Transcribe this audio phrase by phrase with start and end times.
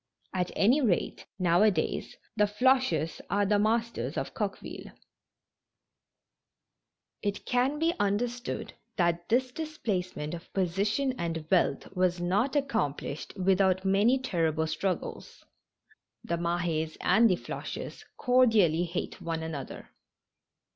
[0.33, 4.91] At any rate, now a days the Floches are the masters of Coqueville.
[7.21, 13.35] It can be understood that this displacement of posi tion and wealth was not accomplished
[13.37, 15.45] without many ter rible struggles.
[16.23, 19.89] The Mah^s and the Floches cordially hate one another.